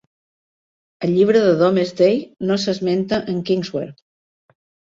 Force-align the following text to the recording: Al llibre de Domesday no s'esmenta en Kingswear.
Al 1.07 1.11
llibre 1.17 1.43
de 1.43 1.51
Domesday 1.59 2.17
no 2.53 2.59
s'esmenta 2.65 3.23
en 3.35 3.47
Kingswear. 3.51 3.87